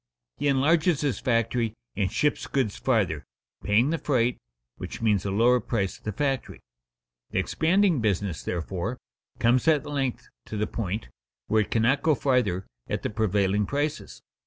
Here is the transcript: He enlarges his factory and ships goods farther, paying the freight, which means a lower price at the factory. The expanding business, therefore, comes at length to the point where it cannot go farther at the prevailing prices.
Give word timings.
He 0.37 0.47
enlarges 0.47 1.01
his 1.01 1.19
factory 1.19 1.75
and 1.95 2.11
ships 2.11 2.47
goods 2.47 2.75
farther, 2.75 3.23
paying 3.63 3.91
the 3.91 3.99
freight, 3.99 4.39
which 4.77 4.99
means 4.99 5.25
a 5.25 5.29
lower 5.31 5.59
price 5.59 5.99
at 5.99 6.05
the 6.05 6.11
factory. 6.11 6.59
The 7.29 7.37
expanding 7.37 8.01
business, 8.01 8.41
therefore, 8.41 8.97
comes 9.37 9.67
at 9.67 9.85
length 9.85 10.27
to 10.47 10.57
the 10.57 10.65
point 10.65 11.09
where 11.45 11.61
it 11.61 11.69
cannot 11.69 12.01
go 12.01 12.15
farther 12.15 12.65
at 12.89 13.03
the 13.03 13.11
prevailing 13.11 13.67
prices. 13.67 14.23